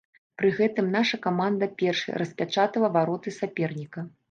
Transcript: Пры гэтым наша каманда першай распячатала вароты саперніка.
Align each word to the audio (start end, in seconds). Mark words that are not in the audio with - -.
Пры 0.41 0.49
гэтым 0.59 0.87
наша 0.95 1.19
каманда 1.25 1.69
першай 1.83 2.19
распячатала 2.23 2.93
вароты 2.99 3.37
саперніка. 3.39 4.11